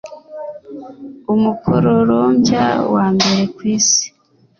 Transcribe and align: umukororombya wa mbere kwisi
umukororombya 1.33 2.65
wa 2.93 3.05
mbere 3.15 3.41
kwisi 3.55 4.05